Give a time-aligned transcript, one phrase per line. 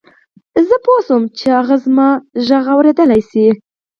[0.67, 2.09] زه پوه شوم چې هغه زما
[2.47, 3.47] غږ اورېدلای شي.